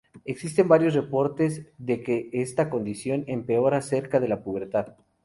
[0.25, 4.95] Existen varios reportes de que esta condición empeora cerca de la pubertad.